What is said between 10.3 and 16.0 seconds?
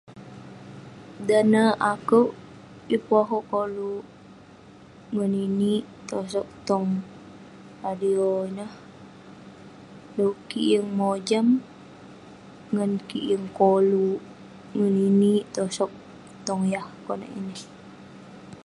kik yeng mojam ngan kik yeng koluk ngeninik tosoq